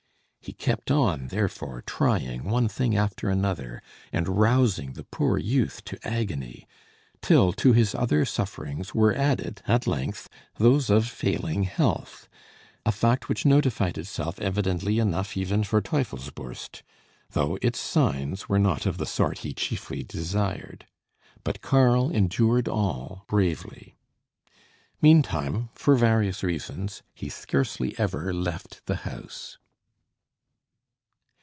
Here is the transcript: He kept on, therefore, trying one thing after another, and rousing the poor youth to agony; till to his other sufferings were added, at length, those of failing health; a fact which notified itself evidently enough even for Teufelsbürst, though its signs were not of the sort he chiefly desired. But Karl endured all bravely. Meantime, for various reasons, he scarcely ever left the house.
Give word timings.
He 0.43 0.53
kept 0.53 0.89
on, 0.89 1.27
therefore, 1.27 1.83
trying 1.85 2.45
one 2.45 2.67
thing 2.67 2.97
after 2.97 3.29
another, 3.29 3.79
and 4.11 4.27
rousing 4.39 4.93
the 4.93 5.03
poor 5.03 5.37
youth 5.37 5.85
to 5.85 5.99
agony; 6.05 6.67
till 7.21 7.53
to 7.53 7.73
his 7.73 7.93
other 7.93 8.25
sufferings 8.25 8.95
were 8.95 9.13
added, 9.13 9.61
at 9.67 9.85
length, 9.85 10.27
those 10.57 10.89
of 10.89 11.07
failing 11.07 11.61
health; 11.65 12.27
a 12.87 12.91
fact 12.91 13.29
which 13.29 13.45
notified 13.45 13.99
itself 13.99 14.39
evidently 14.39 14.97
enough 14.97 15.37
even 15.37 15.63
for 15.63 15.79
Teufelsbürst, 15.79 16.81
though 17.33 17.59
its 17.61 17.79
signs 17.79 18.49
were 18.49 18.57
not 18.59 18.87
of 18.87 18.97
the 18.97 19.05
sort 19.05 19.37
he 19.39 19.53
chiefly 19.53 20.01
desired. 20.01 20.87
But 21.43 21.61
Karl 21.61 22.09
endured 22.09 22.67
all 22.67 23.25
bravely. 23.27 23.95
Meantime, 25.03 25.69
for 25.75 25.95
various 25.95 26.41
reasons, 26.41 27.03
he 27.13 27.29
scarcely 27.29 27.93
ever 27.99 28.33
left 28.33 28.81
the 28.87 28.95
house. 29.05 29.59